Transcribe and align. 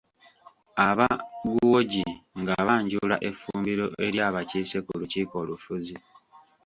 Aba 0.87 1.07
Guoji 1.49 2.05
nga 2.39 2.55
banjula 2.67 3.15
effumbiro 3.29 3.85
eri 4.05 4.17
abakiise 4.27 4.77
ku 4.85 4.91
lukiiko 4.99 5.35
olufuzi. 5.43 5.95